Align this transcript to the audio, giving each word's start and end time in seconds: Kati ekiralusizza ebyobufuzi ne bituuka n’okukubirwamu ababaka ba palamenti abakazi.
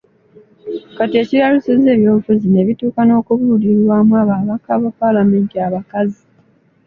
Kati 0.97 1.15
ekiralusizza 1.21 1.89
ebyobufuzi 1.95 2.47
ne 2.49 2.61
bituuka 2.67 3.01
n’okukubirwamu 3.05 4.13
ababaka 4.23 4.69
ba 4.81 4.89
palamenti 4.99 5.55
abakazi. 5.67 6.23